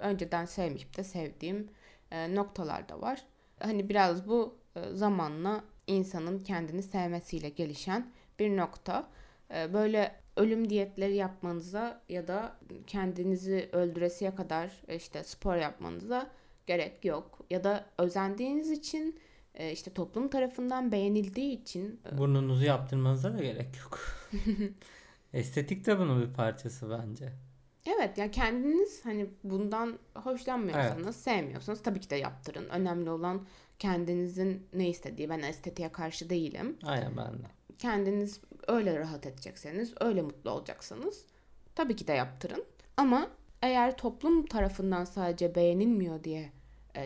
önceden 0.00 0.44
sevmişip 0.44 0.96
de 0.96 1.04
sevdiğim 1.04 1.68
e, 2.10 2.34
noktalar 2.34 2.88
da 2.88 3.00
var. 3.00 3.22
Hani 3.60 3.88
biraz 3.88 4.28
bu 4.28 4.56
e, 4.76 4.80
zamanla 4.94 5.64
insanın 5.86 6.38
kendini 6.38 6.82
sevmesiyle 6.82 7.48
gelişen 7.48 8.10
bir 8.38 8.56
nokta. 8.56 9.08
E, 9.54 9.72
böyle 9.74 10.14
ölüm 10.36 10.70
diyetleri 10.70 11.14
yapmanıza 11.14 12.02
ya 12.08 12.28
da 12.28 12.56
kendinizi 12.86 13.68
öldüresiye 13.72 14.34
kadar 14.34 14.82
işte 14.88 15.24
spor 15.24 15.56
yapmanıza 15.56 16.30
gerek 16.66 17.04
yok. 17.04 17.38
Ya 17.50 17.64
da 17.64 17.86
özendiğiniz 17.98 18.70
için 18.70 19.18
işte 19.72 19.92
toplum 19.94 20.28
tarafından 20.28 20.92
beğenildiği 20.92 21.62
için 21.62 22.00
burnunuzu 22.18 22.64
yaptırmanıza 22.64 23.38
da 23.38 23.42
gerek 23.42 23.76
yok. 23.84 24.00
Estetik 25.32 25.86
de 25.86 25.98
bunun 25.98 26.22
bir 26.22 26.34
parçası 26.34 26.90
bence. 26.90 27.32
Evet 27.86 28.18
yani 28.18 28.30
kendiniz 28.30 29.04
hani 29.04 29.30
bundan 29.44 29.98
hoşlanmıyorsanız, 30.14 31.04
evet. 31.04 31.16
sevmiyorsanız 31.16 31.82
tabii 31.82 32.00
ki 32.00 32.10
de 32.10 32.16
yaptırın. 32.16 32.68
Önemli 32.68 33.10
olan 33.10 33.46
kendinizin 33.78 34.66
ne 34.72 34.88
istediği. 34.88 35.28
Ben 35.28 35.38
estetiğe 35.38 35.92
karşı 35.92 36.30
değilim. 36.30 36.76
Aynen 36.82 37.16
ben 37.16 37.32
de. 37.32 37.46
Kendiniz 37.78 38.40
öyle 38.68 38.98
rahat 38.98 39.26
edecekseniz, 39.26 39.94
öyle 40.00 40.22
mutlu 40.22 40.50
olacaksanız 40.50 41.24
tabii 41.74 41.96
ki 41.96 42.06
de 42.06 42.12
yaptırın. 42.12 42.64
Ama 42.96 43.30
eğer 43.62 43.96
toplum 43.96 44.46
tarafından 44.46 45.04
sadece 45.04 45.54
beğenilmiyor 45.54 46.24
diye 46.24 46.52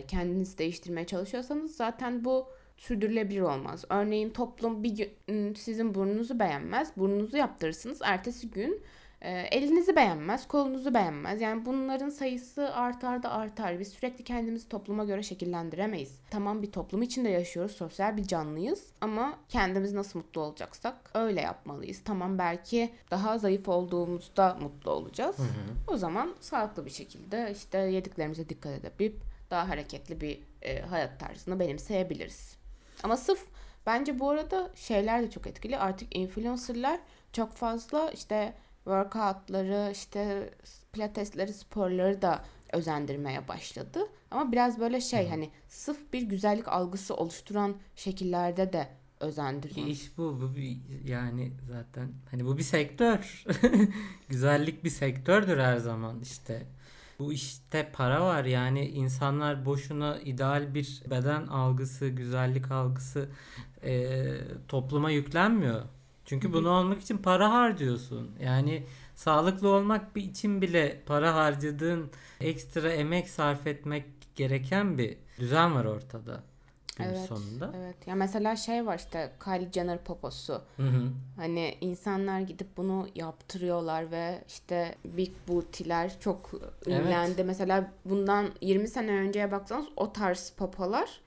kendinizi 0.08 0.58
değiştirmeye 0.58 1.06
çalışıyorsanız 1.06 1.76
zaten 1.76 2.24
bu 2.24 2.46
sürdürülebilir 2.76 3.40
olmaz. 3.40 3.84
Örneğin 3.88 4.30
toplum 4.30 4.82
bir 4.82 4.90
gün 5.26 5.54
sizin 5.54 5.94
burnunuzu 5.94 6.38
beğenmez. 6.38 6.92
Burnunuzu 6.96 7.36
yaptırırsınız. 7.36 7.98
Ertesi 8.02 8.50
gün 8.50 8.82
e, 9.20 9.30
elinizi 9.30 9.96
beğenmez, 9.96 10.48
kolunuzu 10.48 10.94
beğenmez. 10.94 11.40
Yani 11.40 11.66
bunların 11.66 12.08
sayısı 12.08 12.74
artar 12.74 13.22
da 13.22 13.30
artar. 13.30 13.78
Biz 13.78 13.88
sürekli 13.88 14.24
kendimizi 14.24 14.68
topluma 14.68 15.04
göre 15.04 15.22
şekillendiremeyiz. 15.22 16.18
Tamam 16.30 16.62
bir 16.62 16.72
toplum 16.72 17.02
içinde 17.02 17.28
yaşıyoruz, 17.28 17.72
sosyal 17.72 18.16
bir 18.16 18.24
canlıyız 18.24 18.86
ama 19.00 19.38
kendimiz 19.48 19.92
nasıl 19.92 20.18
mutlu 20.18 20.40
olacaksak 20.40 20.94
öyle 21.14 21.40
yapmalıyız. 21.40 22.00
Tamam 22.04 22.38
belki 22.38 22.90
daha 23.10 23.38
zayıf 23.38 23.68
olduğumuzda 23.68 24.58
mutlu 24.60 24.90
olacağız. 24.90 25.38
Hı 25.38 25.42
hı. 25.42 25.94
O 25.94 25.96
zaman 25.96 26.34
sağlıklı 26.40 26.86
bir 26.86 26.90
şekilde 26.90 27.52
işte 27.56 27.78
yediklerimize 27.78 28.48
dikkat 28.48 28.72
edip 28.72 29.00
daha 29.50 29.68
hareketli 29.68 30.20
bir 30.20 30.40
e, 30.62 30.80
hayat 30.80 31.20
tarzını 31.20 31.60
benimseyebiliriz. 31.60 32.56
Ama 33.02 33.16
sırf 33.16 33.46
bence 33.86 34.18
bu 34.18 34.30
arada 34.30 34.70
şeyler 34.74 35.22
de 35.22 35.30
çok 35.30 35.46
etkili. 35.46 35.78
Artık 35.78 36.16
influencerlar 36.16 37.00
çok 37.32 37.52
fazla 37.52 38.10
işte 38.10 38.54
workoutları, 38.84 39.90
işte 39.92 40.50
pilatesleri, 40.92 41.52
sporları 41.52 42.22
da 42.22 42.44
özendirmeye 42.72 43.48
başladı. 43.48 44.00
Ama 44.30 44.52
biraz 44.52 44.80
böyle 44.80 45.00
şey 45.00 45.28
hani 45.28 45.50
sırf 45.68 46.12
bir 46.12 46.22
güzellik 46.22 46.68
algısı 46.68 47.16
oluşturan 47.16 47.76
şekillerde 47.96 48.72
de 48.72 48.88
özendiriyor. 49.20 49.86
İş 49.86 50.18
bu, 50.18 50.40
bu 50.40 50.56
bir, 50.56 50.78
yani 51.04 51.52
zaten 51.68 52.12
hani 52.30 52.46
bu 52.46 52.58
bir 52.58 52.62
sektör. 52.62 53.44
Güzellik 54.28 54.84
bir 54.84 54.90
sektördür 54.90 55.58
her 55.58 55.76
zaman 55.76 56.20
işte. 56.20 56.66
Bu 57.20 57.32
işte 57.32 57.90
para 57.92 58.20
var 58.22 58.44
yani 58.44 58.86
insanlar 58.88 59.64
boşuna 59.66 60.18
ideal 60.20 60.74
bir 60.74 61.02
beden 61.10 61.46
algısı, 61.46 62.08
güzellik 62.08 62.70
algısı 62.70 63.28
e, 63.84 64.24
topluma 64.68 65.10
yüklenmiyor. 65.10 65.82
Çünkü 66.24 66.52
bunu 66.52 66.70
almak 66.70 67.02
için 67.02 67.18
para 67.18 67.52
harcıyorsun. 67.52 68.30
Yani 68.40 68.86
sağlıklı 69.14 69.68
olmak 69.68 70.16
bir 70.16 70.22
için 70.22 70.62
bile 70.62 71.02
para 71.06 71.34
harcadığın 71.34 72.10
ekstra 72.40 72.92
emek 72.92 73.28
sarf 73.28 73.66
etmek 73.66 74.04
gereken 74.36 74.98
bir 74.98 75.16
düzen 75.40 75.74
var 75.74 75.84
ortada. 75.84 76.42
Günün 77.00 77.14
Evet, 77.14 77.28
sonunda. 77.28 77.72
Evet. 77.76 77.96
Ya 78.06 78.14
mesela 78.14 78.56
şey 78.56 78.86
var 78.86 78.98
işte 78.98 79.32
Kylie 79.44 79.72
Jenner 79.72 80.04
poposu. 80.04 80.62
Hı 80.76 80.82
hı. 80.82 81.02
Hani 81.36 81.74
insanlar 81.80 82.40
gidip 82.40 82.76
bunu 82.76 83.08
yaptırıyorlar 83.14 84.10
ve 84.10 84.44
işte 84.48 84.94
big 85.04 85.30
booty'ler 85.48 86.20
çok 86.20 86.50
ünlendi. 86.86 87.44
Mesela 87.44 87.92
bundan 88.04 88.46
20 88.60 88.88
sene 88.88 89.10
önceye 89.10 89.52
baksanız 89.52 89.86
o 89.96 90.12
tarz 90.12 90.50
popolar 90.56 91.20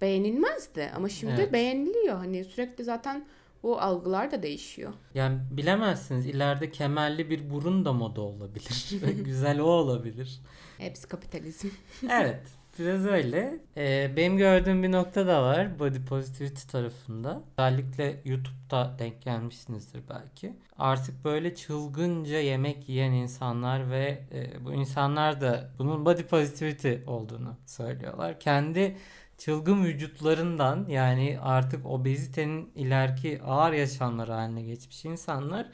beğenilmezdi. 0.00 0.90
Ama 0.96 1.08
şimdi 1.08 1.32
Evet. 1.32 1.52
beğeniliyor. 1.52 2.16
Hani 2.16 2.44
sürekli 2.44 2.84
zaten 2.84 3.26
o 3.62 3.76
algılar 3.78 4.30
da 4.30 4.42
değişiyor. 4.42 4.92
Yani 5.14 5.38
bilemezsiniz 5.50 6.26
ileride 6.26 6.70
kemerli 6.70 7.30
bir 7.30 7.50
burun 7.50 7.84
da 7.84 7.92
moda 7.92 8.20
olabilir. 8.20 8.90
Güzel 9.24 9.60
o 9.60 9.64
olabilir. 9.64 10.40
Hepsi 10.78 11.08
kapitalizm. 11.08 11.68
Evet. 12.10 12.42
Biraz 12.78 13.06
öyle. 13.06 13.60
Ee, 13.76 14.10
benim 14.16 14.36
gördüğüm 14.36 14.82
bir 14.82 14.92
nokta 14.92 15.26
da 15.26 15.42
var 15.42 15.78
body 15.78 16.04
positivity 16.04 16.66
tarafında. 16.68 17.42
Özellikle 17.58 18.20
YouTube'da 18.24 18.96
denk 18.98 19.22
gelmişsinizdir 19.22 20.02
belki. 20.08 20.56
Artık 20.78 21.24
böyle 21.24 21.54
çılgınca 21.54 22.38
yemek 22.38 22.88
yiyen 22.88 23.12
insanlar 23.12 23.90
ve 23.90 24.24
e, 24.32 24.64
bu 24.64 24.72
insanlar 24.72 25.40
da 25.40 25.70
bunun 25.78 26.04
body 26.04 26.22
positivity 26.22 26.94
olduğunu 27.06 27.56
söylüyorlar. 27.66 28.40
Kendi 28.40 28.96
çılgın 29.38 29.84
vücutlarından 29.84 30.86
yani 30.88 31.38
artık 31.42 31.86
obezitenin 31.86 32.72
ileriki 32.74 33.42
ağır 33.42 33.72
yaşamları 33.72 34.32
haline 34.32 34.62
geçmiş 34.62 35.04
insanlar 35.04 35.66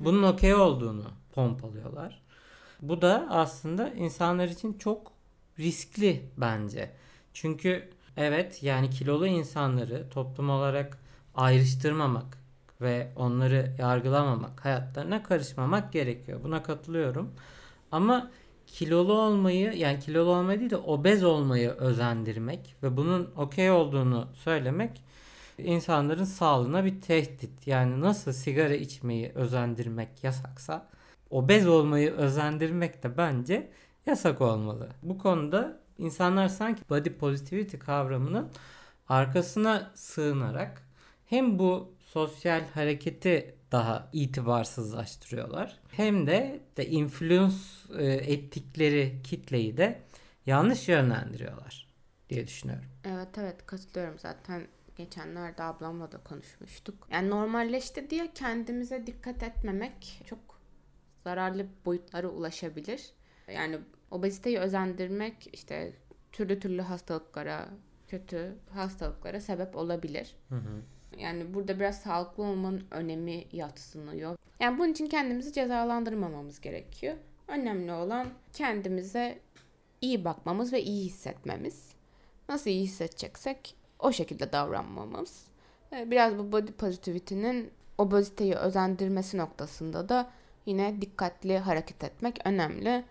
bunun 0.00 0.22
okey 0.22 0.54
olduğunu 0.54 1.04
pompalıyorlar. 1.34 2.22
Bu 2.82 3.02
da 3.02 3.26
aslında 3.30 3.88
insanlar 3.88 4.48
için 4.48 4.78
çok 4.78 5.15
riskli 5.58 6.22
bence. 6.36 6.90
Çünkü 7.34 7.88
evet 8.16 8.62
yani 8.62 8.90
kilolu 8.90 9.26
insanları 9.26 10.10
toplum 10.10 10.50
olarak 10.50 10.98
ayrıştırmamak 11.34 12.38
ve 12.80 13.08
onları 13.16 13.72
yargılamamak, 13.78 14.64
hayatlarına 14.64 15.22
karışmamak 15.22 15.92
gerekiyor. 15.92 16.40
Buna 16.44 16.62
katılıyorum. 16.62 17.30
Ama 17.92 18.30
kilolu 18.66 19.12
olmayı 19.12 19.72
yani 19.72 20.00
kilolu 20.00 20.30
olmayı 20.30 20.60
değil 20.60 20.70
de 20.70 20.76
obez 20.76 21.24
olmayı 21.24 21.70
özendirmek 21.70 22.74
ve 22.82 22.96
bunun 22.96 23.30
okey 23.36 23.70
olduğunu 23.70 24.28
söylemek 24.34 25.02
insanların 25.58 26.24
sağlığına 26.24 26.84
bir 26.84 27.00
tehdit. 27.00 27.66
Yani 27.66 28.00
nasıl 28.00 28.32
sigara 28.32 28.74
içmeyi 28.74 29.32
özendirmek 29.34 30.08
yasaksa 30.22 30.88
obez 31.30 31.68
olmayı 31.68 32.12
özendirmek 32.12 33.02
de 33.02 33.16
bence 33.16 33.70
yasak 34.06 34.40
olmalı. 34.40 34.88
Bu 35.02 35.18
konuda 35.18 35.80
insanlar 35.98 36.48
sanki 36.48 36.82
body 36.90 37.10
positivity 37.10 37.76
kavramının 37.76 38.48
arkasına 39.08 39.92
sığınarak 39.94 40.82
hem 41.26 41.58
bu 41.58 41.94
sosyal 42.00 42.62
hareketi 42.74 43.54
daha 43.72 44.08
itibarsızlaştırıyorlar 44.12 45.78
hem 45.90 46.26
de 46.26 46.60
de 46.76 46.86
influence 46.86 47.56
e, 47.98 48.04
ettikleri 48.06 49.20
kitleyi 49.24 49.76
de 49.76 50.02
yanlış 50.46 50.88
yönlendiriyorlar 50.88 51.86
diye 52.28 52.46
düşünüyorum. 52.46 52.88
Evet 53.04 53.38
evet 53.38 53.66
katılıyorum 53.66 54.18
zaten 54.18 54.66
geçenlerde 54.96 55.62
ablamla 55.62 56.12
da 56.12 56.18
konuşmuştuk. 56.18 57.08
Yani 57.10 57.30
normalleşti 57.30 58.10
diye 58.10 58.32
kendimize 58.34 59.06
dikkat 59.06 59.42
etmemek 59.42 60.22
çok 60.26 60.38
zararlı 61.24 61.66
boyutlara 61.84 62.28
ulaşabilir. 62.28 63.12
Yani 63.54 63.78
obeziteyi 64.10 64.58
özendirmek 64.58 65.48
işte 65.52 65.92
türlü 66.32 66.60
türlü 66.60 66.82
hastalıklara, 66.82 67.68
kötü 68.08 68.56
hastalıklara 68.70 69.40
sebep 69.40 69.76
olabilir. 69.76 70.36
Hı 70.48 70.54
hı. 70.54 70.82
Yani 71.18 71.54
burada 71.54 71.78
biraz 71.78 72.00
sağlıklı 72.00 72.42
olmanın 72.42 72.84
önemi 72.90 73.44
yatsınıyor. 73.52 74.36
Yani 74.60 74.78
bunun 74.78 74.92
için 74.92 75.06
kendimizi 75.06 75.52
cezalandırmamamız 75.52 76.60
gerekiyor. 76.60 77.14
Önemli 77.48 77.92
olan 77.92 78.26
kendimize 78.52 79.38
iyi 80.00 80.24
bakmamız 80.24 80.72
ve 80.72 80.82
iyi 80.82 81.04
hissetmemiz. 81.04 81.92
Nasıl 82.48 82.70
iyi 82.70 82.82
hissedeceksek 82.82 83.74
o 83.98 84.12
şekilde 84.12 84.52
davranmamız. 84.52 85.46
Ee, 85.92 86.10
Biraz 86.10 86.38
bu 86.38 86.52
body 86.52 86.72
positivity'nin 86.72 87.70
obeziteyi 87.98 88.54
özendirmesi 88.54 89.38
noktasında 89.38 90.08
da 90.08 90.30
yine 90.66 91.00
dikkatli 91.00 91.58
hareket 91.58 92.04
etmek 92.04 92.46
önemli. 92.46 93.04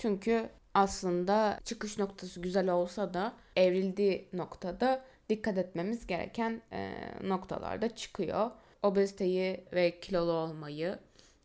Çünkü 0.00 0.48
aslında 0.74 1.60
çıkış 1.64 1.98
noktası 1.98 2.40
güzel 2.40 2.68
olsa 2.70 3.14
da 3.14 3.32
evrildiği 3.56 4.28
noktada 4.32 5.04
dikkat 5.28 5.58
etmemiz 5.58 6.06
gereken 6.06 6.62
e, 6.72 6.92
noktalarda 7.24 7.96
çıkıyor. 7.96 8.50
Obeziteyi 8.82 9.64
ve 9.72 10.00
kilolu 10.00 10.32
olmayı 10.32 10.98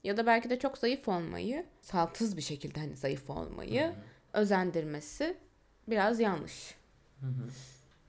ya 0.04 0.18
da 0.18 0.26
belki 0.26 0.50
de 0.50 0.60
çok 0.60 0.78
zayıf 0.78 1.08
olmayı, 1.08 1.66
sağlıksız 1.82 2.38
bir 2.38 2.42
şekilde 2.42 2.80
hani 2.80 2.96
zayıf 2.96 3.30
olmayı 3.30 3.94
özendirmesi 4.34 5.38
biraz 5.88 6.20
yanlış. 6.20 6.76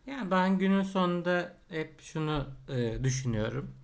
Ya 0.06 0.30
ben 0.30 0.58
günün 0.58 0.82
sonunda 0.82 1.52
hep 1.68 2.00
şunu 2.00 2.46
e, 2.68 3.04
düşünüyorum. 3.04 3.74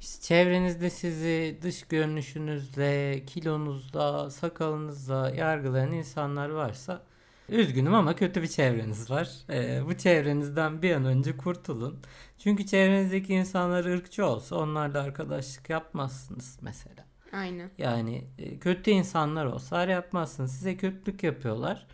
Çevrenizde 0.00 0.90
sizi 0.90 1.58
dış 1.62 1.82
görünüşünüzle, 1.82 3.24
kilonuzla, 3.26 4.30
sakalınızla 4.30 5.30
yargılayan 5.30 5.92
insanlar 5.92 6.48
varsa 6.48 7.02
üzgünüm 7.48 7.94
ama 7.94 8.16
kötü 8.16 8.42
bir 8.42 8.48
çevreniz 8.48 9.10
var. 9.10 9.30
E, 9.50 9.86
bu 9.86 9.96
çevrenizden 9.96 10.82
bir 10.82 10.94
an 10.94 11.04
önce 11.04 11.36
kurtulun. 11.36 11.98
Çünkü 12.38 12.66
çevrenizdeki 12.66 13.34
insanlar 13.34 13.84
ırkçı 13.84 14.26
olsa 14.26 14.56
onlarla 14.56 15.02
arkadaşlık 15.02 15.70
yapmazsınız 15.70 16.58
mesela. 16.62 17.04
Aynen. 17.32 17.70
Yani 17.78 18.24
e, 18.38 18.58
kötü 18.58 18.90
insanlar 18.90 19.46
olsa 19.46 19.84
yapmazsınız. 19.84 20.52
Size 20.52 20.76
kötülük 20.76 21.22
yapıyorlar. 21.22 21.86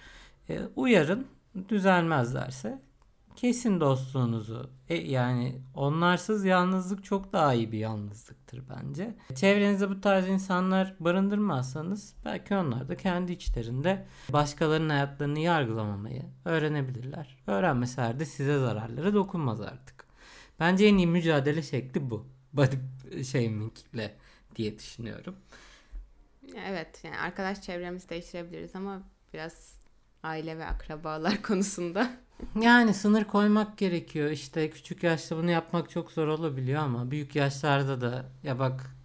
E, 0.49 0.61
uyarın. 0.77 1.27
Düzelmezlerse 1.69 2.79
kesin 3.37 3.81
dostluğunuzu. 3.81 4.71
E, 4.89 4.95
yani 4.95 5.61
onlarsız 5.75 6.45
yalnızlık 6.45 7.05
çok 7.05 7.33
daha 7.33 7.55
iyi 7.55 7.73
bir 7.73 7.79
yalnızlıktır 7.79 8.63
bence. 8.69 9.17
Çevrenizde 9.35 9.91
bu 9.91 10.01
tarz 10.01 10.29
insanlar 10.29 10.95
barındırmazsanız 11.01 12.15
belki 12.25 12.55
onlar 12.55 12.89
da 12.89 12.97
kendi 12.97 13.33
içlerinde 13.33 14.07
başkalarının 14.29 14.89
hayatlarını 14.89 15.39
yargılamamayı 15.39 16.23
öğrenebilirler. 16.45 17.37
Öğrenmeseler 17.47 18.21
de 18.21 18.25
size 18.25 18.59
zararları 18.59 19.15
dokunmaz 19.15 19.61
artık. 19.61 20.07
Bence 20.61 20.87
en 20.87 20.97
iyi 20.97 21.07
mücadele 21.07 21.63
şekli 21.63 22.11
bu. 22.11 22.27
Body 22.53 22.77
shaming 23.25 23.73
ile 23.93 24.17
diye 24.57 24.79
düşünüyorum. 24.79 25.37
Evet 26.67 27.05
yani 27.05 27.19
arkadaş 27.19 27.63
çevremizi 27.63 28.09
değiştirebiliriz 28.09 28.77
ama 28.77 29.03
biraz 29.35 29.82
aile 30.23 30.59
ve 30.59 30.67
akrabalar 30.67 31.43
konusunda. 31.49 32.11
Yani 32.61 32.95
sınır 32.95 33.25
koymak 33.25 33.79
gerekiyor. 33.79 34.31
İşte 34.31 34.71
küçük 34.71 35.03
yaşta 35.03 35.37
bunu 35.37 35.51
yapmak 35.51 35.91
çok 35.91 36.13
zor 36.13 36.27
olabiliyor 36.27 36.83
ama 36.83 37.11
büyük 37.11 37.37
yaşlarda 37.37 38.01
da 38.01 38.25
ya 38.43 38.59
bak 38.59 38.97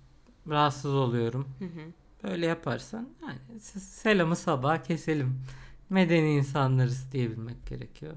rahatsız 0.47 0.93
oluyorum. 0.93 1.47
Hı 1.60 1.65
hı. 1.65 1.91
Böyle 2.23 2.45
yaparsan 2.45 3.10
yani 3.21 3.60
selamı 3.80 4.36
sabah 4.36 4.84
keselim. 4.84 5.41
Medeni 5.89 6.34
insanlarız 6.34 7.12
diyebilmek 7.12 7.67
gerekiyor. 7.67 8.13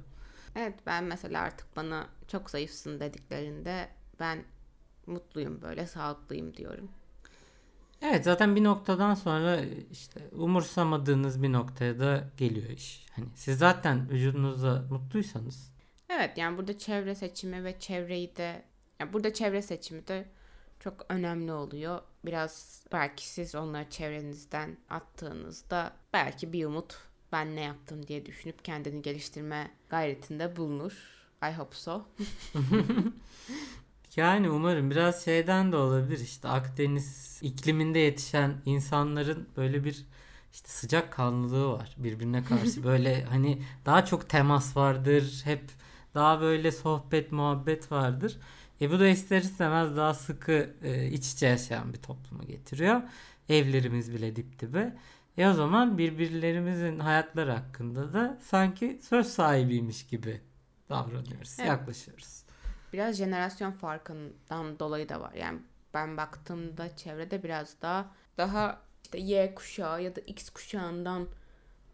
Evet 0.56 0.74
ben 0.86 1.04
mesela 1.04 1.42
artık 1.42 1.76
bana 1.76 2.06
çok 2.28 2.50
zayıfsın 2.50 3.00
dediklerinde 3.00 3.88
ben 4.20 4.44
mutluyum 5.06 5.62
böyle 5.62 5.86
sağlıklıyım 5.86 6.56
diyorum. 6.56 6.90
Evet 8.02 8.24
zaten 8.24 8.56
bir 8.56 8.64
noktadan 8.64 9.14
sonra 9.14 9.60
işte 9.90 10.20
umursamadığınız 10.32 11.42
bir 11.42 11.52
noktaya 11.52 11.98
da 11.98 12.30
geliyor 12.36 12.70
iş. 12.70 13.06
Hani 13.16 13.26
siz 13.34 13.58
zaten 13.58 14.10
vücudunuzda 14.10 14.84
mutluysanız 14.90 15.70
Evet 16.10 16.38
yani 16.38 16.58
burada 16.58 16.78
çevre 16.78 17.14
seçimi 17.14 17.64
ve 17.64 17.78
çevreyi 17.78 18.36
de 18.36 18.62
yani 19.00 19.12
burada 19.12 19.32
çevre 19.34 19.62
seçimi 19.62 20.08
de 20.08 20.28
çok 20.80 21.06
önemli 21.08 21.52
oluyor. 21.52 22.00
Biraz 22.24 22.84
belki 22.92 23.28
siz 23.28 23.54
onları 23.54 23.90
çevrenizden 23.90 24.76
attığınızda 24.90 25.92
belki 26.12 26.52
bir 26.52 26.64
umut 26.64 26.98
ben 27.32 27.56
ne 27.56 27.60
yaptım 27.60 28.06
diye 28.06 28.26
düşünüp 28.26 28.64
kendini 28.64 29.02
geliştirme 29.02 29.70
gayretinde 29.88 30.56
bulunur. 30.56 30.92
I 31.42 31.52
hope 31.58 31.76
so. 31.76 32.02
Yani 34.16 34.50
umarım 34.50 34.90
biraz 34.90 35.24
şeyden 35.24 35.72
de 35.72 35.76
olabilir 35.76 36.18
işte 36.18 36.48
Akdeniz 36.48 37.38
ikliminde 37.42 37.98
yetişen 37.98 38.54
insanların 38.66 39.48
böyle 39.56 39.84
bir 39.84 40.06
işte 40.52 40.68
sıcak 40.68 41.12
kanlılığı 41.12 41.72
var 41.72 41.94
birbirine 41.98 42.44
karşı 42.48 42.84
böyle 42.84 43.24
hani 43.24 43.62
daha 43.86 44.04
çok 44.04 44.28
temas 44.28 44.76
vardır 44.76 45.40
hep 45.44 45.62
daha 46.14 46.40
böyle 46.40 46.72
sohbet 46.72 47.32
muhabbet 47.32 47.92
vardır. 47.92 48.38
E 48.80 48.90
bu 48.90 49.00
da 49.00 49.08
ister 49.08 49.42
istemez 49.42 49.96
daha 49.96 50.14
sıkı 50.14 50.70
e, 50.82 51.06
iç 51.10 51.32
içe 51.32 51.46
yaşayan 51.46 51.92
bir 51.92 51.98
toplumu 51.98 52.46
getiriyor. 52.46 53.02
Evlerimiz 53.48 54.12
bile 54.14 54.36
dip 54.36 54.58
dibe. 54.60 54.96
E 55.38 55.48
o 55.48 55.52
zaman 55.52 55.98
birbirlerimizin 55.98 56.98
hayatları 56.98 57.52
hakkında 57.52 58.12
da 58.12 58.38
sanki 58.42 59.00
söz 59.02 59.26
sahibiymiş 59.26 60.06
gibi 60.06 60.40
davranıyoruz, 60.88 61.56
Evet. 61.58 61.68
yaklaşıyoruz. 61.68 62.42
Biraz 62.92 63.16
jenerasyon 63.16 63.72
farkından 63.72 64.78
dolayı 64.78 65.08
da 65.08 65.20
var. 65.20 65.32
Yani 65.32 65.58
ben 65.94 66.16
baktığımda 66.16 66.96
çevrede 66.96 67.42
biraz 67.42 67.82
daha 67.82 68.10
daha 68.38 68.82
işte 69.02 69.18
Y 69.18 69.54
kuşağı 69.54 70.02
ya 70.02 70.16
da 70.16 70.20
X 70.20 70.50
kuşağından 70.50 71.28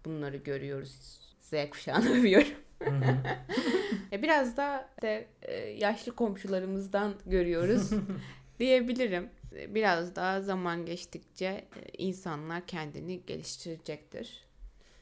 bunları 0.04 0.36
görüyoruz. 0.36 1.20
Z 1.40 1.52
kuşağını 1.70 2.10
övüyorum. 2.18 2.54
Hı 2.82 2.90
hı. 2.90 3.16
Biraz 4.22 4.56
da 4.56 4.88
işte 4.96 5.26
e, 5.42 5.54
yaşlı 5.56 6.14
komşularımızdan 6.14 7.14
görüyoruz 7.26 7.90
diyebilirim. 8.58 9.30
Biraz 9.68 10.16
daha 10.16 10.40
zaman 10.40 10.86
geçtikçe 10.86 11.46
e, 11.46 11.64
insanlar 11.98 12.66
kendini 12.66 13.26
geliştirecektir. 13.26 14.44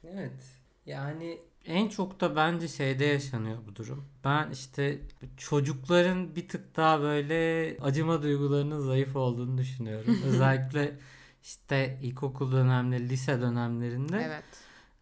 Evet. 0.05 0.43
Yani 0.87 1.39
en 1.67 1.89
çok 1.89 2.21
da 2.21 2.37
bence 2.37 2.69
şeyde 2.69 3.05
yaşanıyor 3.05 3.59
bu 3.69 3.77
durum. 3.77 4.05
Ben 4.25 4.51
işte 4.51 4.99
çocukların 5.37 6.37
bir 6.37 6.49
tık 6.49 6.77
daha 6.77 7.01
böyle 7.01 7.77
acıma 7.83 8.23
duygularının 8.23 8.81
zayıf 8.81 9.17
olduğunu 9.17 9.59
düşünüyorum. 9.59 10.19
Özellikle 10.25 10.99
işte 11.43 11.99
ilkokul 12.03 12.53
dönemleri, 12.53 13.09
lise 13.09 13.41
dönemlerinde 13.41 14.23
Evet. 14.27 14.45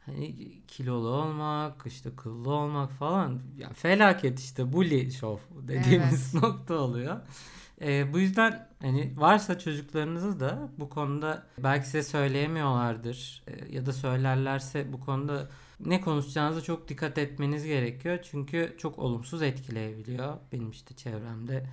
hani 0.07 0.53
kilolu 0.69 1.09
olmak, 1.09 1.83
işte 1.87 2.11
kıllı 2.17 2.51
olmak 2.51 2.93
falan 2.93 3.41
ya 3.59 3.73
felaket 3.73 4.39
işte 4.41 4.73
bully 4.73 5.11
show 5.13 5.69
dediğimiz 5.69 6.35
nokta 6.35 6.75
oluyor. 6.75 7.21
Ee, 7.81 8.13
bu 8.13 8.19
yüzden 8.19 8.69
hani 8.83 9.13
varsa 9.17 9.59
çocuklarınızı 9.59 10.41
da 10.41 10.69
bu 10.79 10.89
konuda 10.89 11.47
belki 11.59 11.87
size 11.87 12.03
söyleyemiyorlardır 12.03 13.43
Ee, 13.47 13.75
ya 13.75 13.87
da 13.87 13.93
söylerlerse 13.93 14.93
bu 14.93 15.01
konuda 15.01 15.49
ne 15.87 16.01
konuşacağınıza 16.01 16.61
çok 16.61 16.89
dikkat 16.89 17.19
etmeniz 17.19 17.65
gerekiyor. 17.65 18.19
Çünkü 18.23 18.75
çok 18.79 18.99
olumsuz 18.99 19.43
etkileyebiliyor. 19.43 20.37
Benim 20.53 20.71
işte 20.71 20.97
çevremde 20.97 21.67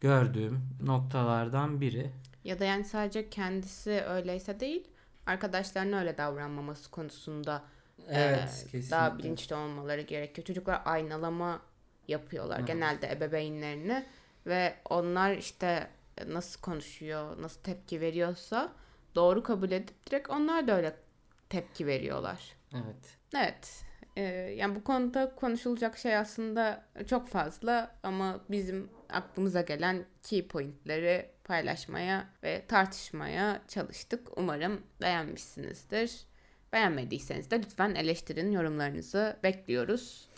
gördüğüm 0.00 0.60
noktalardan 0.82 1.80
biri. 1.80 2.10
Ya 2.44 2.58
da 2.58 2.64
yani 2.64 2.84
sadece 2.84 3.30
kendisi 3.30 3.90
öyleyse 3.90 4.60
değil, 4.60 4.88
arkadaşlarına 5.26 5.98
öyle 5.98 6.18
davranmaması 6.18 6.90
konusunda 6.90 7.62
Evet, 8.08 8.66
e, 8.74 8.90
daha 8.90 9.18
bilinçli 9.18 9.54
olmaları 9.54 10.00
gerekiyor. 10.00 10.46
Çocuklar 10.46 10.82
aynalama 10.84 11.60
yapıyorlar 12.08 12.60
hı. 12.60 12.66
genelde 12.66 13.12
ebeveynlerini 13.12 14.06
ve 14.46 14.74
onlar 14.90 15.36
işte 15.36 15.90
nasıl 16.26 16.60
konuşuyor, 16.60 17.42
nasıl 17.42 17.60
tepki 17.60 18.00
veriyorsa 18.00 18.72
doğru 19.14 19.42
kabul 19.42 19.70
edip 19.70 20.06
direkt 20.06 20.30
onlar 20.30 20.68
da 20.68 20.76
öyle 20.76 20.96
tepki 21.48 21.86
veriyorlar. 21.86 22.59
Evet. 22.74 23.18
Evet. 23.36 23.84
e, 24.16 24.22
yani 24.56 24.74
bu 24.74 24.84
konuda 24.84 25.34
konuşulacak 25.34 25.98
şey 25.98 26.16
aslında 26.16 26.84
çok 27.06 27.28
fazla 27.28 27.96
ama 28.02 28.40
bizim 28.50 28.90
aklımıza 29.08 29.60
gelen 29.60 30.04
key 30.22 30.48
pointleri 30.48 31.30
paylaşmaya 31.44 32.28
ve 32.42 32.64
tartışmaya 32.68 33.62
çalıştık. 33.68 34.38
Umarım 34.38 34.80
beğenmişsinizdir. 35.02 36.20
Beğenmediyseniz 36.72 37.50
de 37.50 37.58
lütfen 37.58 37.94
eleştirin 37.94 38.52
yorumlarınızı 38.52 39.36
bekliyoruz. 39.42 40.28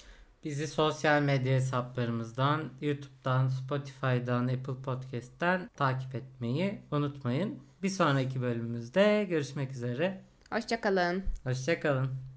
Bizi 0.44 0.66
sosyal 0.66 1.22
medya 1.22 1.54
hesaplarımızdan, 1.54 2.72
YouTube'dan, 2.80 3.48
Spotify'dan, 3.48 4.48
Apple 4.48 4.82
Podcast'ten 4.84 5.70
takip 5.76 6.14
etmeyi 6.14 6.80
unutmayın. 6.90 7.58
Bir 7.82 7.88
sonraki 7.88 8.42
bölümümüzde 8.42 9.26
görüşmek 9.28 9.72
üzere. 9.72 10.22
Hoşçakalın. 10.52 11.22
Hoşçakalın. 11.44 12.31